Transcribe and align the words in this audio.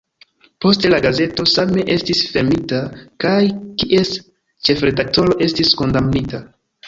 Poste 0.63 0.89
la 0.91 0.99
gazeto 1.05 1.43
same 1.49 1.83
estis 1.95 2.21
fermita, 2.37 2.79
kaj 3.25 3.37
kies 3.83 4.13
ĉefredaktoro 4.69 5.39
estis 5.49 5.77
kondamnita. 5.83 6.41